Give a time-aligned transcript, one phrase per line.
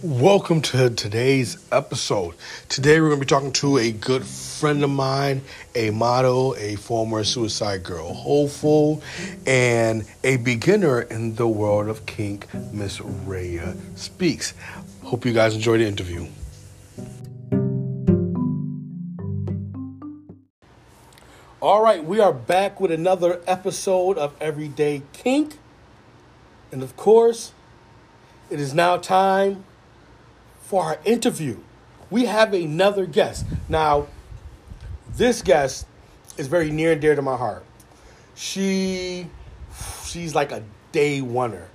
[0.00, 2.36] Welcome to today's episode.
[2.68, 5.42] Today we're going to be talking to a good friend of mine,
[5.74, 9.02] a model, a former Suicide Girl hopeful,
[9.44, 14.54] and a beginner in the world of kink, Miss Rhea Speaks.
[15.02, 16.28] Hope you guys enjoyed the interview.
[21.60, 25.58] All right, we are back with another episode of Everyday Kink.
[26.70, 27.50] And of course,
[28.48, 29.64] it is now time
[30.68, 31.56] for our interview.
[32.10, 33.46] We have another guest.
[33.70, 34.06] Now,
[35.16, 35.86] this guest
[36.36, 37.64] is very near and dear to my heart.
[38.34, 39.26] She
[40.04, 41.68] she's like a day oneer.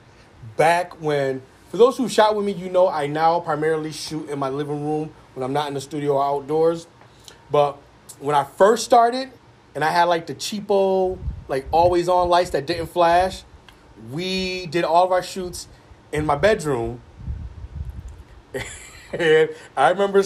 [0.58, 4.38] Back when for those who shot with me, you know I now primarily shoot in
[4.38, 6.86] my living room when I'm not in the studio or outdoors.
[7.50, 7.78] But
[8.20, 9.32] when I first started
[9.74, 13.44] and I had like the cheapo, like always on lights that didn't flash,
[14.12, 15.68] we did all of our shoots
[16.12, 17.02] in my bedroom.
[19.14, 20.24] and I remember,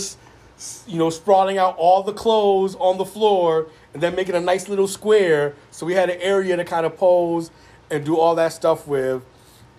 [0.88, 4.68] you know, sprawling out all the clothes on the floor and then making a nice
[4.70, 5.56] little square.
[5.72, 7.52] So we had an area to kind of pose
[7.90, 9.24] and do all that stuff with.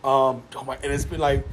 [0.04, 1.46] Um, oh my, and it's been like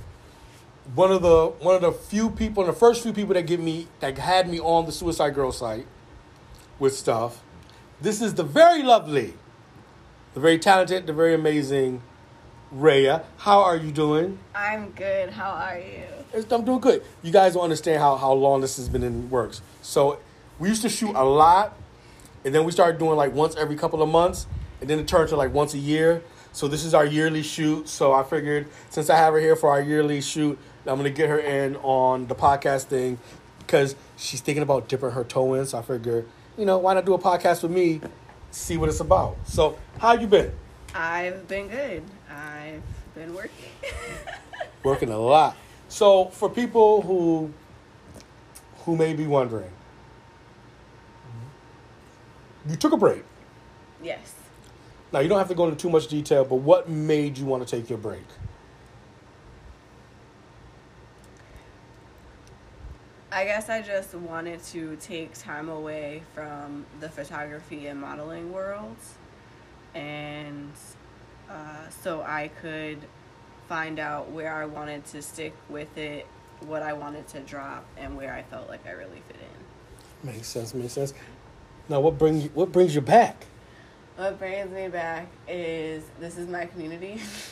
[0.94, 3.88] one of the one of the few people, the first few people that give me
[4.02, 5.88] that had me on the Suicide Girl site
[6.78, 7.42] with stuff.
[8.02, 9.34] This is the very lovely,
[10.34, 12.02] the very talented, the very amazing
[12.76, 13.24] Rhea.
[13.38, 14.38] How are you doing?
[14.54, 15.30] I'm good.
[15.30, 16.46] How are you?
[16.52, 17.04] I'm doing good.
[17.24, 19.62] You guys don't understand how, how long this has been in works.
[19.82, 20.20] So
[20.60, 21.78] we used to shoot a lot,
[22.44, 24.46] and then we started doing like once every couple of months,
[24.82, 26.22] and then it turned to like once a year.
[26.52, 27.88] So this is our yearly shoot.
[27.88, 31.30] So I figured since I have her here for our yearly shoot, I'm gonna get
[31.30, 33.20] her in on the podcast thing
[33.60, 35.66] because she's thinking about dipping her toe in.
[35.66, 36.26] So I figure,
[36.58, 38.02] you know, why not do a podcast with me,
[38.52, 39.38] see what it's about.
[39.46, 40.52] So how you been?
[40.94, 42.04] I've been good.
[42.36, 42.84] I've
[43.16, 43.70] been working.
[44.84, 45.56] working a lot.
[45.88, 47.54] So for people who
[48.80, 49.72] who may be wondering,
[51.28, 52.70] mm-hmm.
[52.72, 53.24] you took a break.
[54.04, 54.34] Yes.
[55.12, 57.66] Now you don't have to go into too much detail, but what made you want
[57.66, 58.26] to take your break?
[63.32, 69.16] I guess I just wanted to take time away from the photography and modeling worlds,
[69.94, 70.25] and
[71.50, 73.00] uh, so I could
[73.68, 76.28] find out where I wanted to stick with it,
[76.62, 80.32] what I wanted to drop, and where I felt like I really fit in.
[80.34, 80.74] Makes sense.
[80.74, 81.14] Makes sense.
[81.90, 83.46] Now, what brings you, what brings you back?
[84.18, 87.20] What brings me back is this is my community.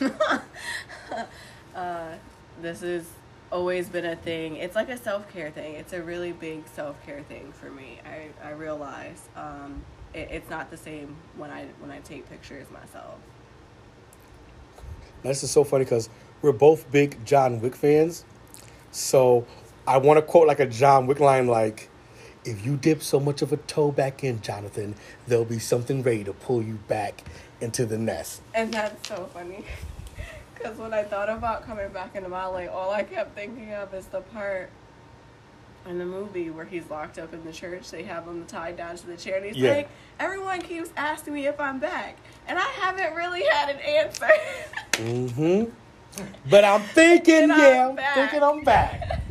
[1.74, 2.14] uh,
[2.62, 3.04] this has
[3.52, 4.56] always been a thing.
[4.56, 5.74] It's like a self care thing.
[5.74, 8.00] It's a really big self care thing for me.
[8.04, 9.84] I I realize um,
[10.14, 13.18] it, it's not the same when I when I take pictures myself.
[15.24, 16.10] This is so funny because
[16.42, 18.26] we're both big John Wick fans.
[18.90, 19.46] So
[19.86, 21.88] I want to quote like a John Wick line like,
[22.44, 24.94] if you dip so much of a toe back in, Jonathan,
[25.26, 27.24] there'll be something ready to pull you back
[27.62, 28.42] into the nest.
[28.52, 29.64] And that's so funny.
[30.54, 34.04] Because when I thought about coming back into modeling, all I kept thinking of is
[34.06, 34.68] the part
[35.86, 37.90] in the movie where he's locked up in the church.
[37.90, 39.74] They have him tied down to the chair, and he's yeah.
[39.74, 44.28] like, "Everyone keeps asking me if I'm back, and I haven't really had an answer."
[44.92, 45.70] mm-hmm.
[46.48, 49.22] But I'm thinking, yeah, I'm, I'm thinking I'm back.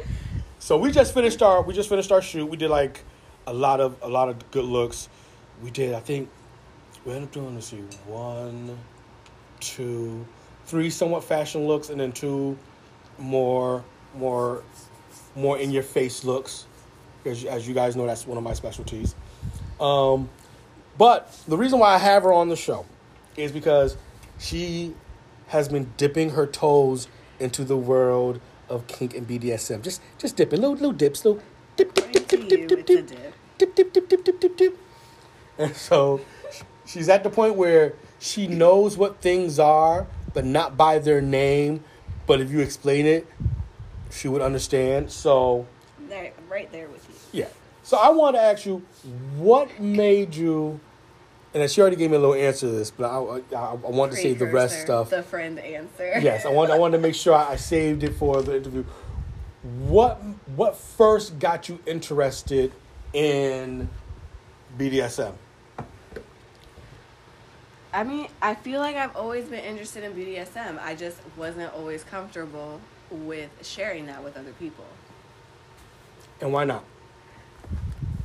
[0.58, 2.46] so we just finished our we just finished our shoot.
[2.46, 3.02] We did like
[3.46, 5.08] a lot of a lot of good looks.
[5.62, 6.28] We did, I think,
[7.04, 8.78] we ended up doing let's see, one,
[9.60, 10.26] two,
[10.66, 12.58] three somewhat fashion looks, and then two
[13.18, 13.82] more
[14.18, 14.62] more
[15.36, 16.66] more in your face looks.
[17.24, 19.14] As, as you guys know, that's one of my specialties.
[19.80, 20.28] Um,
[20.96, 22.86] but the reason why I have her on the show
[23.36, 23.96] is because
[24.38, 24.94] she
[25.48, 27.08] has been dipping her toes
[27.38, 29.82] into the world of kink and BDSM.
[29.82, 31.42] Just just dipping, little little dips, little
[31.76, 33.06] dip dip dip dip dip dip dip
[33.58, 34.78] dip dip dip dip dip dip dip.
[35.58, 36.20] And so
[36.86, 41.84] she's at the point where she knows what things are, but not by their name.
[42.26, 43.26] But if you explain it,
[44.10, 45.10] she would understand.
[45.10, 45.66] So,
[46.08, 47.40] there, right there with you.
[47.40, 47.48] Yeah.
[47.82, 48.84] So I want to ask you,
[49.36, 50.80] what made you?
[51.54, 54.10] And she already gave me a little answer to this, but I, I, I want
[54.10, 55.10] to save the rest stuff.
[55.10, 56.18] The friend answer.
[56.20, 58.84] yes, I want I want to make sure I saved it for the interview.
[59.86, 60.16] What
[60.56, 62.72] what first got you interested
[63.12, 63.88] in
[64.76, 65.34] BDSM?
[67.92, 70.78] I mean, I feel like I've always been interested in BDSM.
[70.82, 72.80] I just wasn't always comfortable
[73.10, 74.84] with sharing that with other people.
[76.40, 76.84] And why not?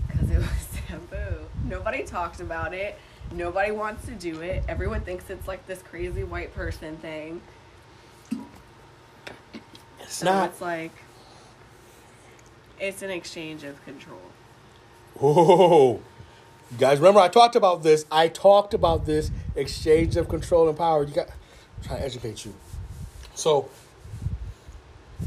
[0.08, 1.46] Because it was taboo.
[1.66, 2.98] Nobody talked about it.
[3.32, 4.64] Nobody wants to do it.
[4.68, 7.42] Everyone thinks it's like this crazy white person thing.
[10.02, 10.50] It's so not.
[10.50, 10.92] It's like
[12.80, 14.20] it's an exchange of control.
[15.22, 16.02] Oh,
[16.72, 18.06] you guys, remember I talked about this.
[18.12, 21.04] I talked about this exchange of control and power.
[21.04, 22.54] You got I'm trying to educate you.
[23.34, 23.70] So,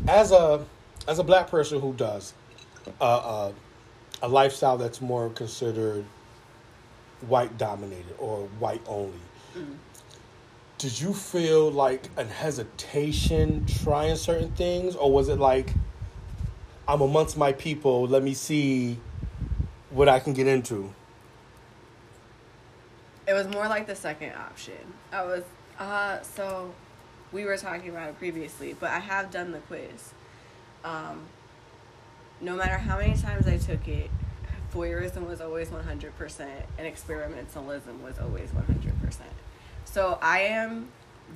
[0.08, 0.64] as a
[1.08, 2.32] as a black person who does
[3.00, 3.52] uh, uh,
[4.22, 6.04] a lifestyle that's more considered
[7.26, 9.18] white dominated or white only,
[9.56, 9.76] Mm.
[10.78, 15.72] did you feel like a hesitation trying certain things, or was it like
[16.88, 18.06] I'm amongst my people?
[18.08, 18.98] Let me see
[19.90, 20.92] what I can get into.
[23.26, 24.74] It was more like the second option.
[25.12, 25.44] I was
[25.78, 26.74] uh so
[27.34, 30.14] we were talking about it previously, but I have done the quiz.
[30.84, 31.26] Um
[32.40, 34.10] no matter how many times I took it,
[34.72, 36.40] voyeurism was always 100%
[36.78, 38.92] and experimentalism was always 100%.
[39.84, 40.88] So I am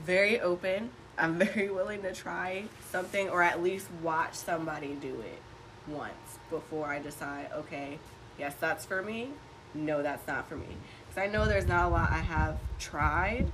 [0.05, 0.91] very open.
[1.17, 5.43] I'm very willing to try something or at least watch somebody do it
[5.87, 7.99] once before I decide, okay,
[8.39, 9.31] yes, that's for me.
[9.75, 10.77] No, that's not for me.
[11.09, 13.51] Because I know there's not a lot I have tried,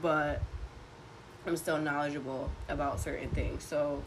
[0.00, 0.40] but
[1.46, 3.64] I'm still knowledgeable about certain things.
[3.64, 4.02] So,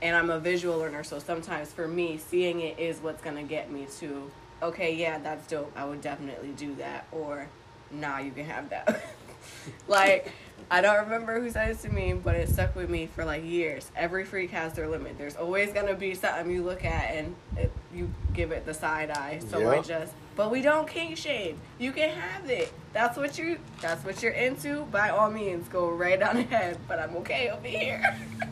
[0.00, 3.70] and I'm a visual learner, so sometimes for me, seeing it is what's gonna get
[3.70, 4.30] me to,
[4.62, 5.72] okay, yeah, that's dope.
[5.76, 7.48] I would definitely do that, or
[7.90, 9.02] nah, you can have that.
[9.88, 10.30] like,
[10.70, 13.44] I don't remember who said it to me, but it stuck with me for like
[13.44, 13.90] years.
[13.96, 15.18] Every freak has their limit.
[15.18, 19.10] There's always gonna be something you look at and it, you give it the side
[19.10, 19.40] eye.
[19.50, 21.58] So I just, but we don't kink shame.
[21.78, 22.72] You can have it.
[22.92, 23.58] That's what you.
[23.80, 24.82] That's what you're into.
[24.84, 26.78] By all means, go right on ahead.
[26.88, 28.02] But I'm okay over here.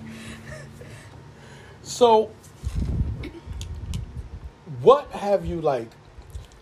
[1.82, 2.30] So,
[4.80, 5.90] what have you like?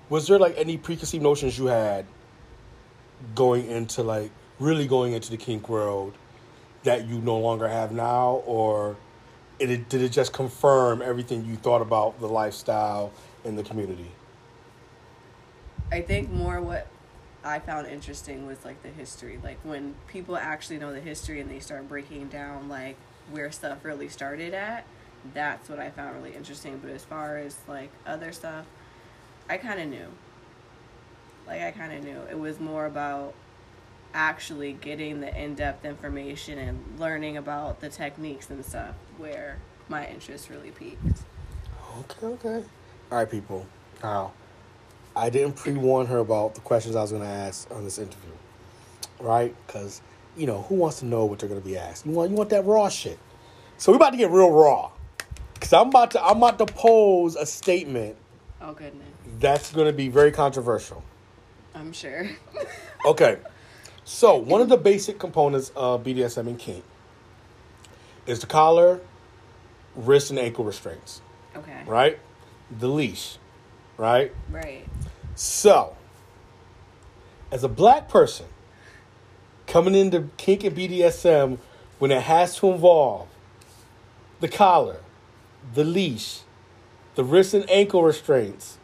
[0.08, 2.06] Was there like any preconceived notions you had
[3.34, 6.14] going into like really going into the kink world
[6.84, 8.96] that you no longer have now, or
[9.60, 13.12] it, did it just confirm everything you thought about the lifestyle
[13.44, 14.10] in the community?
[15.90, 16.86] I think more what
[17.44, 19.38] I found interesting was like the history.
[19.42, 22.96] Like when people actually know the history and they start breaking down like
[23.30, 24.84] where stuff really started at,
[25.34, 26.78] that's what I found really interesting.
[26.78, 28.66] But as far as like other stuff,
[29.48, 30.06] I kind of knew.
[31.46, 32.20] Like I kind of knew.
[32.30, 33.34] It was more about
[34.14, 39.58] actually getting the in-depth information and learning about the techniques and stuff where
[39.88, 41.22] my interest really peaked.
[42.00, 42.64] Okay, okay.
[43.10, 43.66] All right, people.
[44.02, 44.32] Now,
[45.16, 48.30] I didn't pre-warn her about the questions I was going to ask on this interview,
[49.20, 49.54] right?
[49.66, 50.00] Because
[50.36, 52.06] you know who wants to know what they're going to be asked.
[52.06, 53.18] You want you want that raw shit.
[53.78, 54.90] So we're about to get real raw.
[55.60, 58.16] Cause I'm about to I'm about to pose a statement
[58.60, 59.08] Oh goodness.
[59.40, 61.02] that's going to be very controversial.
[61.74, 62.28] I'm sure.
[63.04, 63.38] Okay.
[64.10, 66.82] So, one of the basic components of BDSM and kink
[68.26, 69.02] is the collar,
[69.94, 71.20] wrist, and ankle restraints,
[71.54, 71.82] okay.
[71.86, 72.18] right?
[72.70, 73.36] The leash,
[73.98, 74.34] right?
[74.50, 74.88] Right.
[75.34, 75.94] So,
[77.52, 78.46] as a black person
[79.66, 81.58] coming into kink and BDSM
[81.98, 83.28] when it has to involve
[84.40, 85.02] the collar,
[85.74, 86.40] the leash,
[87.14, 88.78] the wrist and ankle restraints,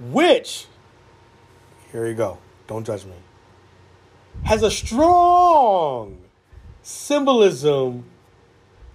[0.00, 0.64] which,
[1.92, 3.12] here you go, don't judge me,
[4.44, 6.18] has a strong
[6.82, 8.04] symbolism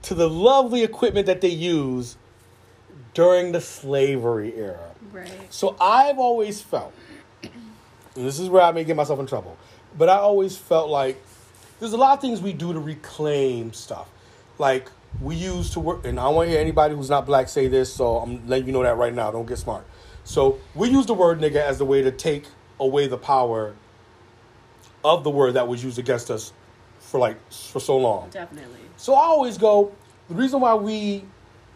[0.01, 2.17] to the lovely equipment that they use
[3.13, 4.91] during the slavery era.
[5.11, 5.31] Right.
[5.49, 6.93] So I've always felt,
[7.43, 9.57] and this is where I may get myself in trouble,
[9.97, 11.21] but I always felt like
[11.79, 14.09] there's a lot of things we do to reclaim stuff.
[14.57, 14.91] Like
[15.21, 17.67] we use to work, and I don't want to hear anybody who's not black say
[17.67, 19.31] this, so I'm letting you know that right now.
[19.31, 19.85] Don't get smart.
[20.23, 22.45] So we use the word nigga as the way to take
[22.79, 23.75] away the power
[25.05, 26.51] of the word that was used against us
[26.99, 28.29] for like for so long.
[28.31, 28.79] Definitely.
[28.97, 29.93] So I always go,
[30.27, 31.23] the reason why we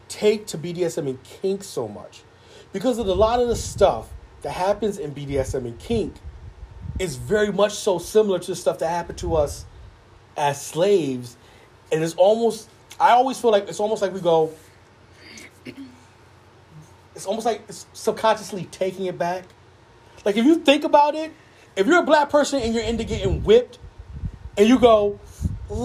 [0.08, 2.24] take to BDSM and kink so much,
[2.74, 4.10] because of a lot of the stuff
[4.42, 6.16] that happens in BDSM and kink
[6.98, 9.66] is very much so similar to the stuff that happened to us
[10.36, 11.38] as slaves.
[11.92, 12.68] And it's almost,
[13.00, 14.52] I always feel like it's almost like we go,
[17.14, 19.44] it's almost like it's subconsciously taking it back.
[20.26, 21.32] Like if you think about it,
[21.76, 23.80] if you're a black person and you're into getting whipped,
[24.58, 25.20] and you go,
[25.72, 25.80] ooh,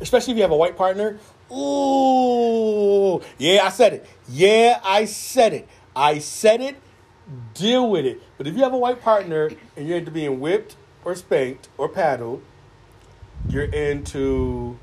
[0.00, 1.18] especially if you have a white partner,
[1.52, 4.06] ooh, yeah, I said it.
[4.28, 5.68] Yeah, I said it.
[5.94, 6.76] I said it.
[7.54, 8.20] Deal with it.
[8.36, 11.88] But if you have a white partner and you're into being whipped or spanked or
[11.88, 12.42] paddled,
[13.48, 14.78] you're into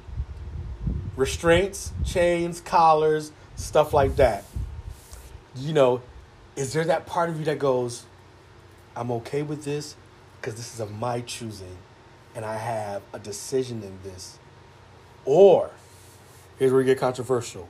[1.17, 4.45] restraints, chains, collars, stuff like that.
[5.55, 6.01] You know,
[6.55, 8.05] is there that part of you that goes,
[8.95, 9.95] I'm okay with this
[10.39, 11.77] because this is of my choosing
[12.35, 14.37] and I have a decision in this?
[15.25, 15.71] Or,
[16.57, 17.67] here's where we get controversial.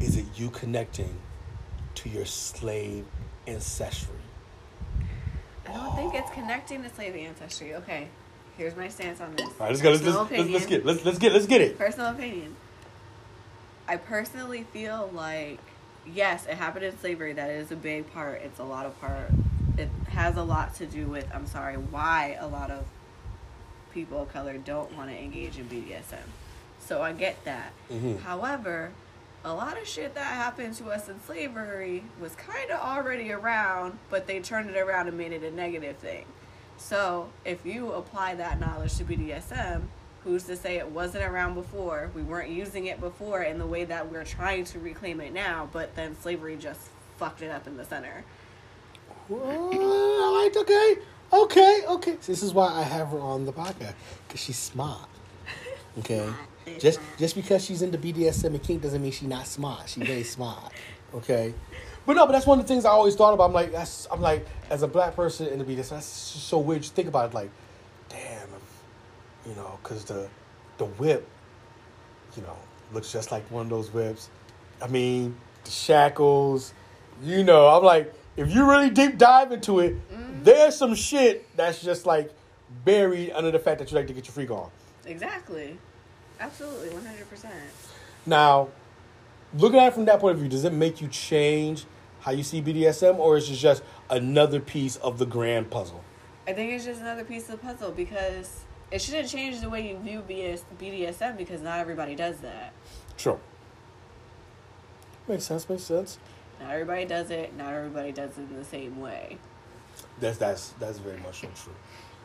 [0.00, 1.18] Is it you connecting
[1.96, 3.04] to your slave
[3.46, 4.16] ancestry?
[5.66, 7.74] I don't think it's connecting to slave ancestry.
[7.76, 8.08] Okay,
[8.58, 9.46] here's my stance on this.
[9.46, 9.90] All right, let's go.
[9.90, 11.78] Let's, let's, let's, let's get let's let's get let's get it.
[11.78, 12.56] Personal opinion.
[13.86, 15.60] I personally feel like
[16.06, 17.32] yes, it happened in slavery.
[17.32, 18.42] That is a big part.
[18.42, 19.30] It's a lot of part.
[19.76, 21.26] It has a lot to do with.
[21.34, 22.84] I'm sorry, why a lot of
[23.92, 26.26] people of color don't want to engage in BDSM.
[26.80, 27.72] So I get that.
[27.90, 28.16] Mm-hmm.
[28.18, 28.90] However,
[29.44, 33.98] a lot of shit that happened to us in slavery was kind of already around,
[34.10, 36.24] but they turned it around and made it a negative thing.
[36.76, 39.82] So if you apply that knowledge to BDSM,
[40.24, 42.10] who's to say it wasn't around before?
[42.14, 45.68] We weren't using it before in the way that we're trying to reclaim it now,
[45.72, 46.80] but then slavery just
[47.18, 48.24] fucked it up in the center.
[49.30, 50.96] all right okay,
[51.32, 52.16] okay, okay.
[52.26, 53.94] This is why I have her on the podcast
[54.26, 55.08] because she's smart.
[55.96, 56.28] Okay.
[56.80, 59.88] Just just because she's into BDSM and kink doesn't mean she's not smart.
[59.88, 60.72] She's very smart.
[61.14, 61.54] Okay.
[62.06, 63.44] But no, but that's one of the things I always thought about.
[63.44, 66.82] I'm like, that's I'm like, as a black person in the BDSM, that's so weird.
[66.82, 67.50] Just think about it, like,
[69.46, 70.28] you know, because the
[70.78, 71.26] the whip,
[72.36, 72.56] you know,
[72.92, 74.28] looks just like one of those whips.
[74.82, 76.72] I mean, the shackles,
[77.22, 77.68] you know.
[77.68, 80.42] I'm like, if you really deep dive into it, mm-hmm.
[80.42, 82.32] there's some shit that's just like
[82.84, 84.70] buried under the fact that you like to get your freak on.
[85.06, 85.78] Exactly.
[86.40, 87.50] Absolutely, 100%.
[88.26, 88.68] Now,
[89.56, 91.84] looking at it from that point of view, does it make you change
[92.20, 96.02] how you see BDSM, or is it just another piece of the grand puzzle?
[96.48, 99.88] I think it's just another piece of the puzzle because it shouldn't change the way
[99.88, 100.22] you view
[100.80, 102.72] BDSM because not everybody does that.
[103.16, 103.40] Sure.
[105.26, 105.68] Makes sense.
[105.68, 106.18] Makes sense.
[106.60, 107.56] Not everybody does it.
[107.56, 109.38] Not everybody does it in the same way.
[110.20, 111.74] That's that's that's very much so true.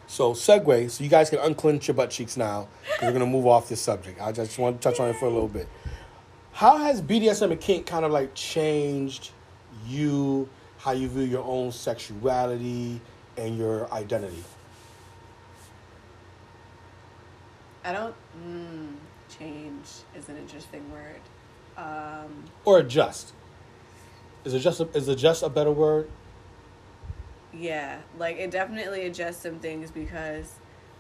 [0.08, 2.68] So segue, so you guys can unclench your butt cheeks now.
[2.84, 4.22] Because we're gonna move off this subject.
[4.22, 5.68] I just want to touch on it for a little bit.
[6.51, 9.32] How has BDSM and kink kind of like changed
[9.88, 13.00] you, how you view your own sexuality
[13.38, 14.44] and your identity?
[17.83, 18.15] I don't.
[18.43, 18.95] Mm,
[19.38, 21.21] change is an interesting word.
[21.77, 23.33] Um, or adjust.
[24.43, 26.09] Is it just a, is adjust a better word?
[27.53, 30.55] Yeah, like it definitely adjusts some things because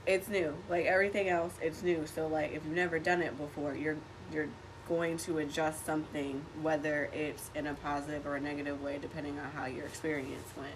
[0.05, 0.55] it's new.
[0.69, 2.05] Like everything else, it's new.
[2.07, 3.97] So like if you've never done it before, you're
[4.31, 4.49] you're
[4.87, 9.45] going to adjust something whether it's in a positive or a negative way depending on
[9.51, 10.73] how your experience went.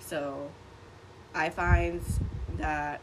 [0.00, 0.50] So
[1.34, 2.02] I find
[2.58, 3.00] that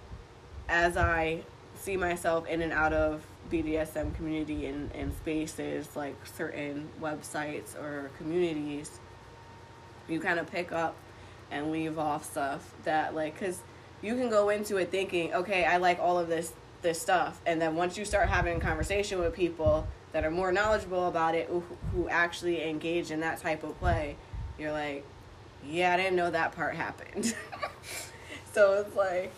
[0.68, 1.42] as I
[1.80, 8.12] see myself in and out of BDSM community and, and spaces like certain websites or
[8.18, 9.00] communities,
[10.08, 10.96] you kind of pick up
[11.52, 13.62] and leave off stuff that like because
[14.02, 17.60] you can go into it thinking okay i like all of this this stuff and
[17.60, 21.48] then once you start having a conversation with people that are more knowledgeable about it
[21.48, 24.16] who, who actually engage in that type of play
[24.60, 25.04] you're like
[25.66, 27.34] yeah i didn't know that part happened.
[28.52, 29.32] So it's like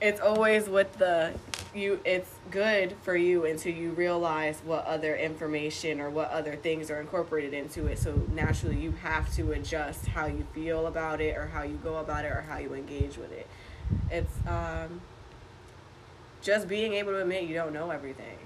[0.00, 1.32] it's always with the
[1.74, 6.90] you it's good for you until you realize what other information or what other things
[6.90, 7.98] are incorporated into it.
[7.98, 11.96] So naturally you have to adjust how you feel about it or how you go
[11.96, 13.46] about it or how you engage with it.
[14.10, 15.00] It's um,
[16.42, 18.38] just being able to admit you don't know everything.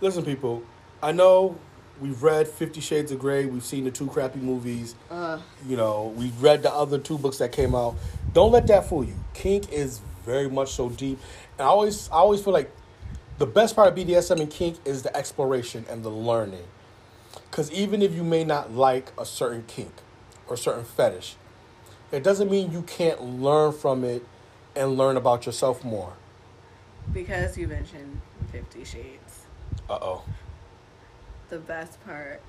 [0.00, 0.62] Listen people
[1.02, 1.56] i know
[2.00, 6.12] we've read 50 shades of gray we've seen the two crappy movies uh, you know
[6.16, 7.96] we've read the other two books that came out.
[8.32, 9.14] Don't let that fool you.
[9.34, 11.18] Kink is very much so deep
[11.58, 12.70] and I always I always feel like
[13.38, 16.64] the best part of BDSM and kink is the exploration and the learning.
[17.50, 19.92] Cause even if you may not like a certain kink
[20.46, 21.36] or a certain fetish,
[22.12, 24.24] it doesn't mean you can't learn from it
[24.74, 26.14] and learn about yourself more.
[27.12, 28.20] Because you mentioned
[28.52, 29.42] Fifty Shades.
[29.88, 30.24] Uh oh.
[31.48, 32.42] The best part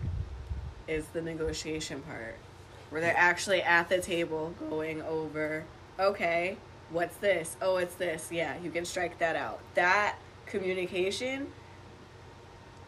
[0.87, 2.35] is the negotiation part,
[2.89, 5.63] where they're actually at the table going over,
[5.99, 6.57] okay,
[6.91, 7.55] what's this?
[7.61, 8.29] Oh, it's this.
[8.31, 9.59] Yeah, you can strike that out.
[9.75, 10.15] That
[10.45, 11.47] communication,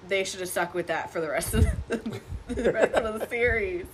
[0.07, 3.27] they should have stuck with that for the rest of the, the rest of the
[3.27, 3.85] series.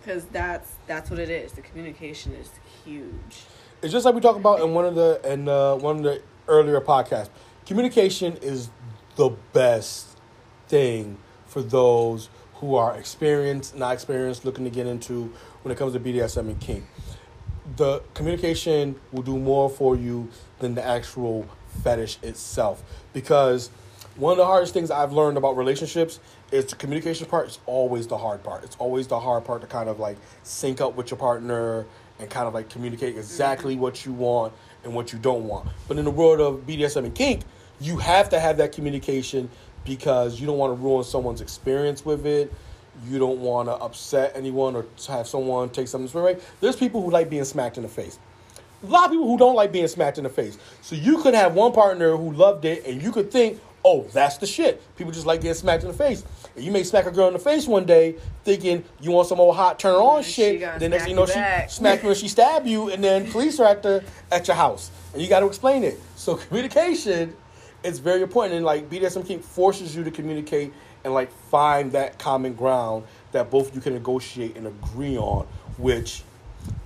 [0.00, 1.52] Because that's that's what it is.
[1.52, 2.50] The communication is
[2.84, 3.44] huge.
[3.82, 6.22] It's just like we talked about in one of the in uh, one of the
[6.46, 7.30] earlier podcasts.
[7.66, 8.70] Communication is
[9.16, 10.16] the best
[10.68, 15.92] thing for those who are experienced, not experienced, looking to get into when it comes
[15.92, 16.84] to BDSM and kink
[17.76, 21.46] the communication will do more for you than the actual
[21.82, 22.82] fetish itself
[23.12, 23.70] because
[24.16, 26.18] one of the hardest things I've learned about relationships
[26.50, 28.64] is the communication part is always the hard part.
[28.64, 31.86] It's always the hard part to kind of like sync up with your partner
[32.18, 33.82] and kind of like communicate exactly mm-hmm.
[33.82, 35.68] what you want and what you don't want.
[35.86, 37.42] But in the world of BDSM and kink,
[37.80, 39.48] you have to have that communication
[39.84, 42.52] because you don't want to ruin someone's experience with it.
[43.06, 46.38] You don't want to upset anyone or have someone take something away.
[46.60, 48.18] There's people who like being smacked in the face.
[48.82, 50.56] A lot of people who don't like being smacked in the face.
[50.82, 54.36] So you could have one partner who loved it, and you could think, "Oh, that's
[54.38, 56.24] the shit." People just like getting smacked in the face.
[56.54, 59.40] And you may smack a girl in the face one day, thinking you want some
[59.40, 60.60] old hot turn on shit.
[60.78, 63.58] Then next thing you know, she smack you and she stab you, and then police
[63.58, 65.98] are at the at your house, and you got to explain it.
[66.14, 67.34] So communication
[67.82, 70.72] is very important, and like BDSM Kink forces you to communicate
[71.04, 75.46] and like find that common ground that both you can negotiate and agree on.
[75.76, 76.22] Which,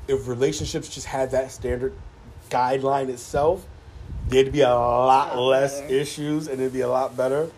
[0.09, 1.95] if relationships just had that standard
[2.51, 3.67] guideline itself,
[4.29, 7.51] there'd be a lot less issues and it'd be a lot better.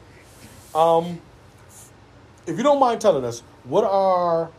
[0.75, 1.21] Um,
[2.47, 4.51] if you don't mind telling us, what are,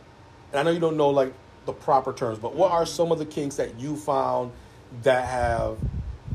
[0.52, 1.32] and I know you don't know like
[1.66, 4.52] the proper terms, but what are some of the kinks that you found
[5.02, 5.78] that have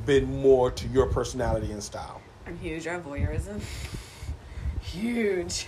[0.06, 2.22] been more to your personality and style?
[2.48, 3.62] I'm huge on voyeurism.
[4.92, 5.68] huge.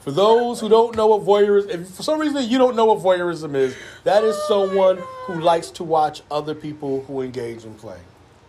[0.00, 2.98] For those who don't know what voyeurism, if for some reason you don't know what
[2.98, 7.74] voyeurism is, that is oh someone who likes to watch other people who engage in
[7.74, 7.98] play.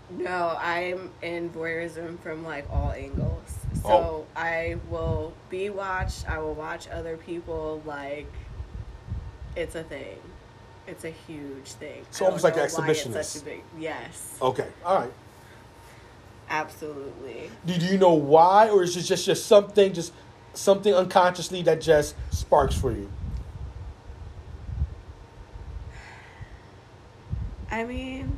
[0.09, 3.57] No, I'm in voyeurism from like all angles.
[3.77, 3.89] Oh.
[3.89, 4.25] So oh.
[4.35, 6.29] I will be watched.
[6.29, 8.31] I will watch other people like
[9.55, 10.17] it's a thing.
[10.87, 12.05] It's a huge thing.
[12.11, 13.45] So almost like an exhibitionist.
[13.45, 14.37] Big, yes.
[14.41, 14.67] Okay.
[14.85, 15.11] All right.
[16.49, 17.51] Absolutely.
[17.65, 20.13] Do, do you know why, or is it just just something, just
[20.53, 23.09] something unconsciously that just sparks for you?
[27.71, 28.37] I mean,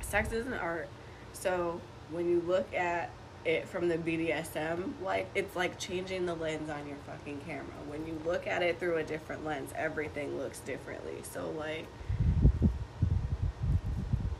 [0.00, 0.88] sex is an art.
[1.32, 3.10] So when you look at
[3.44, 7.64] it from the BDSM, like it's like changing the lens on your fucking camera.
[7.88, 11.22] When you look at it through a different lens, everything looks differently.
[11.22, 11.86] So like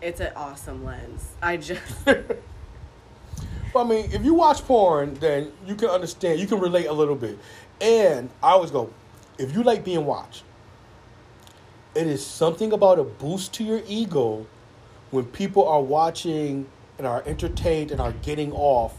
[0.01, 1.31] it's an awesome lens.
[1.43, 1.83] I just
[3.77, 6.93] Well, I mean, if you watch porn, then you can understand, you can relate a
[6.95, 7.39] little bit.
[7.79, 8.91] And I always go,
[9.37, 10.45] if you like being watched,
[11.95, 14.47] it is something about a boost to your ego
[15.11, 18.97] when people are watching and are entertained and are getting off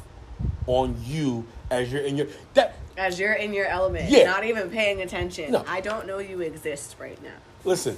[0.67, 4.25] on you as you're in your that as you're in your element, yeah.
[4.25, 5.51] not even paying attention.
[5.51, 5.65] No.
[5.67, 7.29] I don't know you exist right now.
[7.63, 7.97] Listen,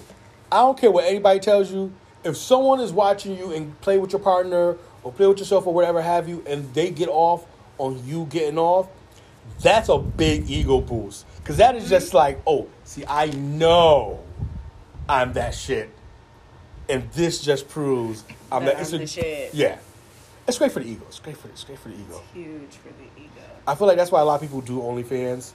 [0.51, 1.91] I don't care what anybody tells you.
[2.23, 5.73] If someone is watching you and play with your partner or play with yourself or
[5.73, 7.45] whatever have you, and they get off
[7.77, 8.87] on you getting off,
[9.61, 11.25] that's a big ego boost.
[11.43, 14.23] Cause that is just like, oh, see, I know
[15.07, 15.89] I'm that shit
[16.89, 19.53] and this just proves I'm that it's I'm a, the shit.
[19.53, 19.77] Yeah,
[20.47, 21.05] it's great for the ego.
[21.07, 22.21] It's great for it's great for the ego.
[22.21, 23.29] It's huge for the ego.
[23.65, 25.53] I feel like that's why a lot of people do OnlyFans.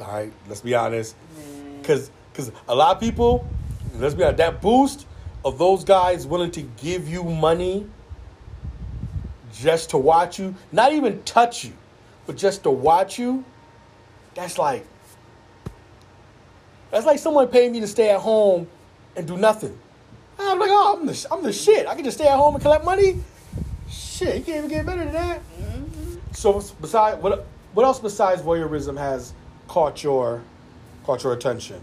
[0.00, 1.14] All right, let's be honest,
[1.80, 3.46] because because a lot of people,
[3.94, 5.06] let's be honest, that boost
[5.46, 7.86] of those guys willing to give you money
[9.54, 11.72] just to watch you, not even touch you,
[12.26, 13.44] but just to watch you.
[14.34, 14.84] That's like
[16.90, 18.66] that's like someone paying me to stay at home
[19.14, 19.78] and do nothing.
[20.36, 21.86] I'm like, oh, I'm the, I'm the shit.
[21.86, 23.22] I can just stay at home and collect money.
[23.88, 25.40] Shit, you can't even get better than that.
[25.60, 26.16] Mm-hmm.
[26.32, 29.32] So, besides what, what else besides voyeurism has
[29.68, 30.42] caught your,
[31.04, 31.80] caught your attention?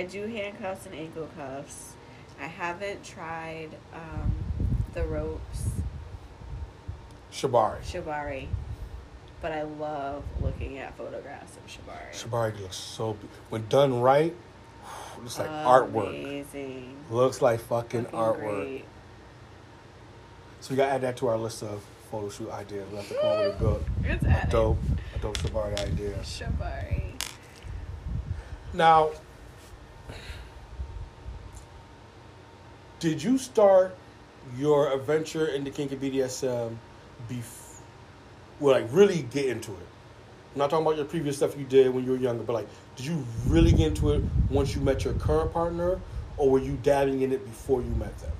[0.00, 1.92] I do handcuffs and ankle cuffs.
[2.40, 4.32] I haven't tried um,
[4.94, 5.68] the ropes.
[7.30, 7.82] Shibari.
[7.82, 8.48] Shibari
[9.40, 12.12] but I love looking at photographs of Shibari.
[12.12, 13.16] Shibari looks so
[13.48, 14.34] when done right,
[15.18, 16.08] looks like artwork.
[16.08, 16.96] Amazing.
[17.08, 17.14] artwork.
[17.14, 18.64] Looks like fucking, fucking artwork.
[18.64, 18.84] Great.
[20.60, 22.90] So we gotta add that to our list of photo shoot ideas.
[22.90, 24.78] We have to come up with a good, it's a dope,
[25.14, 26.14] a dope Shibari idea.
[26.18, 27.12] Shibari.
[28.74, 29.10] Now,
[33.00, 33.96] did you start
[34.56, 36.76] your adventure in into kinky BDSM
[37.28, 37.60] before?
[38.60, 39.86] will like really get into it.
[40.52, 42.68] I'm not talking about your previous stuff you did when you were younger, but like,
[42.96, 46.00] did you really get into it once you met your current partner,
[46.36, 48.32] or were you dabbling in it before you met them?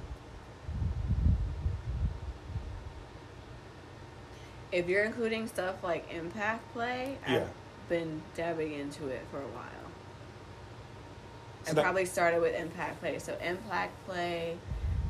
[4.72, 7.36] If you're including stuff like impact play, yeah.
[7.36, 9.79] I've been dabbing into it for a while.
[11.64, 13.18] So I that, probably started with impact play.
[13.18, 14.56] So impact play,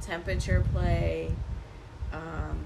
[0.02, 1.32] temperature play,
[2.12, 2.64] um,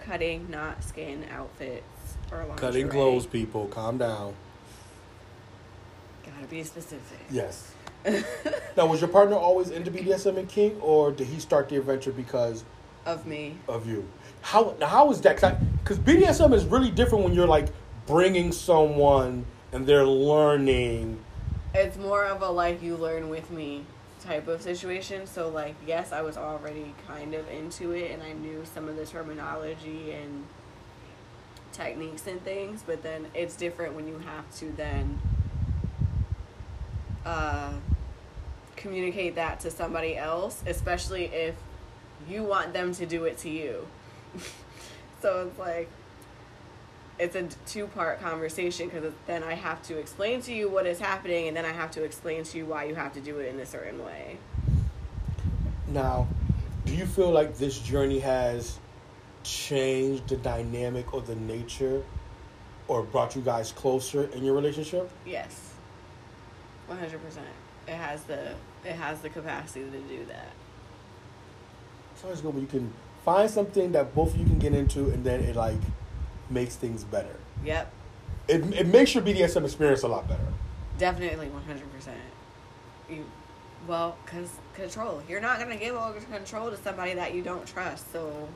[0.00, 1.84] cutting, not skin outfits
[2.30, 2.56] or lingerie.
[2.56, 3.66] Cutting clothes, people.
[3.66, 4.34] Calm down.
[6.24, 7.18] Gotta be specific.
[7.30, 7.72] Yes.
[8.76, 12.12] now, was your partner always into BDSM and kink, or did he start the adventure
[12.12, 12.64] because
[13.06, 13.56] of me?
[13.68, 14.08] Of you.
[14.42, 14.74] How?
[14.82, 15.36] How is that?
[15.82, 17.68] Because BDSM is really different when you're like
[18.06, 21.18] bringing someone and they're learning
[21.74, 23.84] it's more of a like you learn with me
[24.20, 25.26] type of situation.
[25.26, 28.96] So like yes, I was already kind of into it and I knew some of
[28.96, 30.46] the terminology and
[31.72, 35.20] techniques and things, but then it's different when you have to then
[37.26, 37.72] uh,
[38.76, 41.56] communicate that to somebody else, especially if
[42.28, 43.86] you want them to do it to you.
[45.20, 45.90] so it's like
[47.18, 50.98] it's a two part conversation because then I have to explain to you what is
[50.98, 53.54] happening and then I have to explain to you why you have to do it
[53.54, 54.38] in a certain way.
[55.88, 56.26] Now,
[56.84, 58.78] do you feel like this journey has
[59.44, 62.02] changed the dynamic or the nature
[62.88, 65.10] or brought you guys closer in your relationship?
[65.24, 65.74] Yes.
[66.90, 67.12] 100%.
[67.86, 70.48] It has the it has the capacity to do that.
[72.14, 72.92] It's always good when you can
[73.24, 75.80] find something that both of you can get into and then it like
[76.50, 77.36] makes things better.
[77.64, 77.92] Yep.
[78.48, 80.46] It, it makes your BDSM experience a lot better.
[80.98, 82.08] Definitely 100%.
[83.10, 83.24] You
[83.86, 85.22] well, cuz control.
[85.28, 88.10] You're not going to give over control to somebody that you don't trust.
[88.12, 88.48] So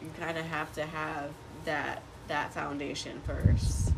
[0.00, 1.30] you kind of have to have
[1.64, 3.92] that that foundation first.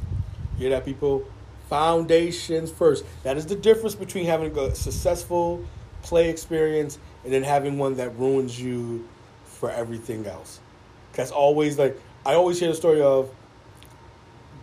[0.59, 1.25] Hear that, people?
[1.69, 3.05] Foundations first.
[3.23, 5.65] That is the difference between having a successful
[6.03, 9.09] play experience and then having one that ruins you
[9.45, 10.61] for everything else.
[11.15, 13.31] That's always like I always hear the story of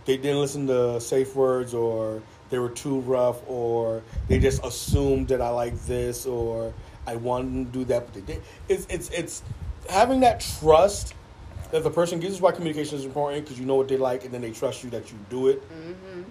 [0.05, 5.27] they didn't listen to safe words or they were too rough or they just assumed
[5.29, 6.73] that I like this or
[7.05, 8.41] I wanted to do that but they did.
[8.69, 9.43] It's it's it's
[9.89, 11.13] having that trust
[11.71, 14.23] that the person gives is why communication is important because you know what they like
[14.23, 16.21] and then they trust you that you do it Mm-hmm.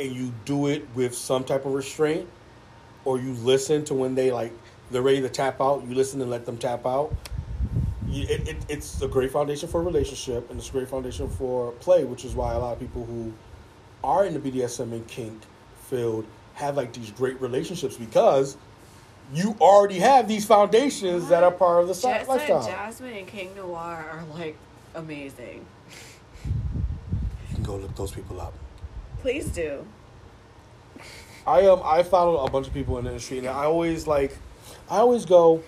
[0.00, 2.28] and you do it with some type of restraint
[3.04, 4.52] or you listen to when they like
[4.92, 7.12] they're ready to tap out you listen and let them tap out
[8.22, 11.72] it, it, it's a great foundation for a relationship and it's a great foundation for
[11.72, 13.32] play which is why a lot of people who
[14.02, 15.42] are in the bdsm and kink
[15.88, 18.56] field have like these great relationships because
[19.32, 23.26] you already have these foundations that are part of the si- Jess lifestyle Jasmine and
[23.26, 24.56] King Noir are like
[24.94, 25.64] amazing.
[26.44, 28.54] you can go look those people up
[29.24, 29.86] Please do.
[31.46, 34.36] I um I follow a bunch of people in the industry, and I always like,
[34.90, 35.62] I always go,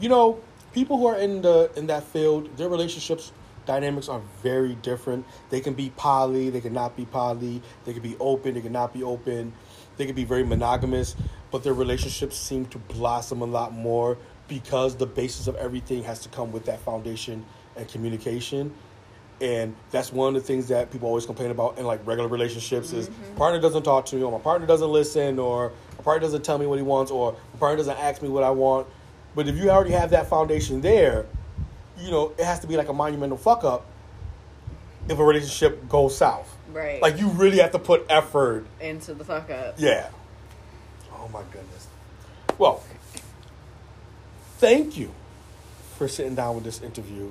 [0.00, 0.40] you know,
[0.74, 3.32] people who are in the in that field, their relationships
[3.66, 5.24] dynamics are very different.
[5.50, 8.72] They can be poly, they can not be poly, they can be open, they can
[8.72, 9.52] not be open,
[9.96, 11.16] they can be very monogamous,
[11.50, 16.20] but their relationships seem to blossom a lot more because the basis of everything has
[16.20, 17.44] to come with that foundation
[17.76, 18.74] and communication.
[19.40, 22.92] And that's one of the things that people always complain about in like regular relationships
[22.92, 23.36] is mm-hmm.
[23.36, 26.58] partner doesn't talk to me or my partner doesn't listen or my partner doesn't tell
[26.58, 28.86] me what he wants or my partner doesn't ask me what I want.
[29.34, 31.26] But if you already have that foundation there,
[31.98, 33.86] you know, it has to be like a monumental fuck up
[35.08, 36.56] if a relationship goes south.
[36.72, 37.00] Right.
[37.00, 38.66] Like you really have to put effort.
[38.80, 39.74] into the fuck up.
[39.78, 40.08] Yeah.
[41.12, 41.88] Oh my goodness.
[42.58, 42.82] Well,
[44.58, 45.12] thank you
[45.98, 47.30] for sitting down with this interview.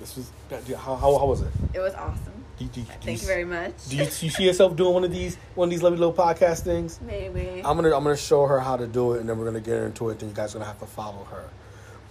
[0.00, 1.52] This was how how, how was it?
[1.74, 2.37] It was awesome.
[2.58, 3.88] Do you, do you- do Thank you, you very much.
[3.88, 6.12] Do you, do you see yourself doing one of these one of these lovely little
[6.14, 6.98] podcast things?
[7.06, 7.62] Maybe.
[7.64, 9.76] I'm gonna I'm gonna show her how to do it, and then we're gonna get
[9.82, 10.18] into it.
[10.18, 11.48] Then you guys are gonna have to follow her.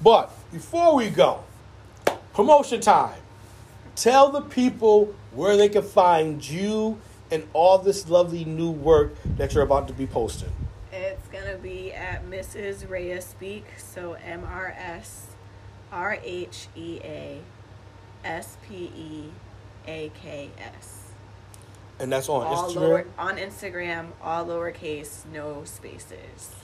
[0.01, 1.43] But before we go,
[2.33, 3.19] promotion time.
[3.95, 6.99] Tell the people where they can find you
[7.31, 10.51] and all this lovely new work that you're about to be posting.
[10.93, 12.87] It's gonna be at Mrs.
[12.89, 15.25] Rhea Speak, so M R S
[15.91, 17.39] R H E A
[18.23, 19.23] S P E
[19.87, 20.93] A K S.
[21.99, 22.75] And that's on All Instagram.
[22.75, 26.55] lower on Instagram, all lowercase, no spaces.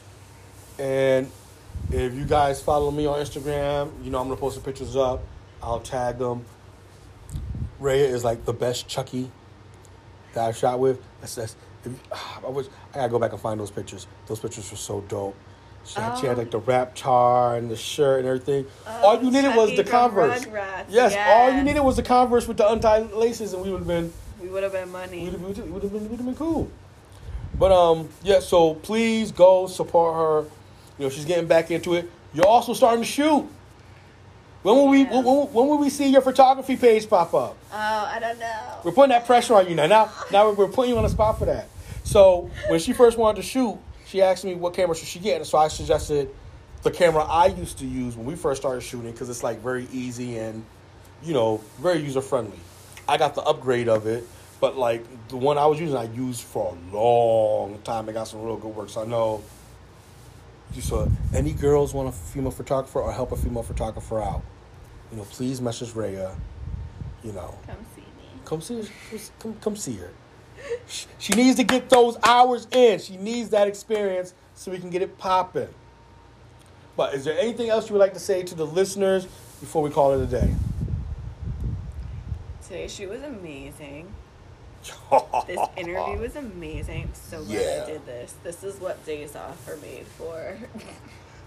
[0.78, 1.32] And
[1.92, 5.24] if you guys follow me on Instagram, you know I'm gonna post the pictures up.
[5.62, 6.46] I'll tag them.
[7.80, 9.32] Rhea is like the best Chucky
[10.34, 11.02] that I've shot with.
[11.22, 11.56] That's that's.
[11.86, 11.94] If,
[12.46, 14.08] I wish I gotta go back and find those pictures.
[14.28, 15.36] Those pictures were so dope.
[15.86, 16.40] She had, she had Oh.
[16.40, 18.66] like the rap tar and the shirt and everything.
[18.88, 20.46] all you needed was the Converse.
[20.46, 23.80] Rugrats, Yes, all you needed was the Converse with the untied laces, and we would
[23.80, 25.30] have been We would have been money.
[25.30, 26.70] We would have been have been cool.
[27.58, 28.40] But um, yeah.
[28.40, 30.50] So please go support her.
[30.98, 32.10] You know she's getting back into it.
[32.34, 33.48] You're also starting to shoot.
[34.64, 35.12] When will we Yeah.
[35.16, 37.58] when, when, when will we see your photography page pop up?
[37.72, 38.80] Oh, I don't know.
[38.84, 39.88] We're putting that pressure on you now.
[39.88, 41.68] Now now we're, we're putting you on the spot for that.
[42.04, 43.78] So when she first wanted to shoot,
[44.14, 46.30] she asked me what camera should she get, and so I suggested
[46.84, 49.88] the camera I used to use when we first started shooting because it's like very
[49.92, 50.64] easy and
[51.24, 52.60] you know very user friendly.
[53.10, 54.24] I got the upgrade of it,
[54.62, 58.08] but like the one I was using, I used for a long time.
[58.08, 58.90] It got some real good work.
[58.90, 59.42] So I know.
[60.80, 64.44] So any girls want a female photographer or help a female photographer out,
[65.12, 66.36] you know, please message Rhea.
[67.24, 68.28] You know, Come see me.
[68.46, 69.30] come see.
[69.40, 70.12] Come, come see her.
[71.18, 73.00] She needs to get those hours in.
[73.00, 75.70] She needs that experience so we can get it popping.
[76.96, 79.26] But is there anything else you would like to say to the listeners
[79.60, 80.54] before we call it a day?
[82.64, 84.14] Today's shoot was amazing.
[85.48, 87.04] this interview was amazing.
[87.04, 87.84] I'm so glad yeah.
[87.84, 88.36] I did this.
[88.44, 90.58] This is what days off are made for.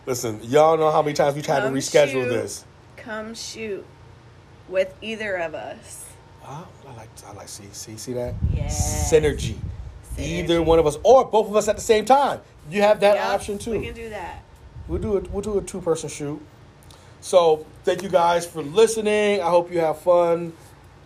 [0.07, 2.65] Listen, y'all know how many times we tried come to reschedule shoot, this.
[2.97, 3.85] Come shoot
[4.69, 6.06] with either of us.
[6.47, 6.65] I
[6.97, 9.11] like I like see see see that yes.
[9.13, 9.57] synergy.
[10.15, 10.19] Synergy.
[10.19, 12.41] Either one of us or both of us at the same time.
[12.71, 13.73] You have that yep, option too.
[13.73, 14.43] We can do that.
[14.89, 15.31] We'll do it.
[15.31, 16.41] We'll do a two person shoot.
[17.21, 19.41] So thank you guys for listening.
[19.43, 20.53] I hope you have fun.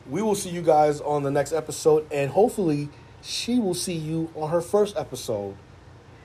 [0.09, 2.88] We will see you guys on the next episode, and hopefully,
[3.22, 5.57] she will see you on her first episode.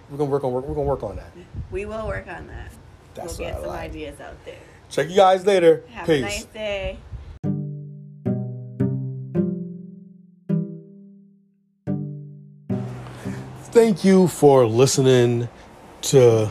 [0.10, 0.66] We're gonna work on work.
[0.66, 1.32] we're gonna work on that.
[1.72, 2.72] We will work on that.
[3.14, 3.90] That's we'll get some like.
[3.92, 4.56] ideas out there.
[4.90, 5.84] Check you guys later.
[5.92, 6.18] Have Peace.
[6.20, 6.98] a nice day.
[13.76, 15.50] Thank you for listening
[16.04, 16.50] to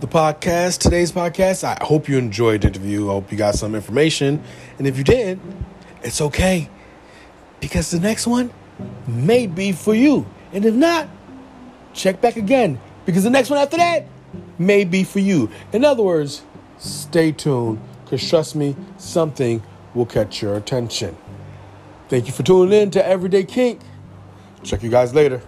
[0.00, 1.62] the podcast, today's podcast.
[1.62, 3.08] I hope you enjoyed the interview.
[3.08, 4.42] I hope you got some information.
[4.76, 5.38] And if you did,
[6.02, 6.68] it's okay.
[7.60, 8.50] Because the next one
[9.06, 10.26] may be for you.
[10.52, 11.06] And if not,
[11.94, 12.80] check back again.
[13.06, 14.08] Because the next one after that
[14.58, 15.52] may be for you.
[15.72, 16.42] In other words,
[16.78, 17.80] stay tuned.
[18.04, 19.62] Because trust me, something
[19.94, 21.16] will catch your attention.
[22.08, 23.82] Thank you for tuning in to Everyday Kink.
[24.64, 25.42] Check you guys later.